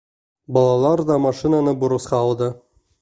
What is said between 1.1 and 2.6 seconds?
ҙа машинаны бурысҡа алды.